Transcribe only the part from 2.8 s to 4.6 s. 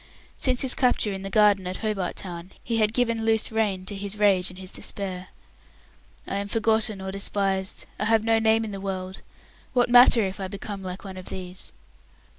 given loose rein to his rage and